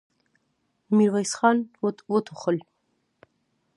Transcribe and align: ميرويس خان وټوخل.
ميرويس 0.95 1.31
خان 1.37 1.57
وټوخل. 2.11 2.57